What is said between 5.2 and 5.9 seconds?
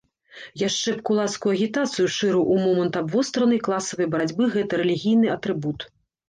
атрыбут.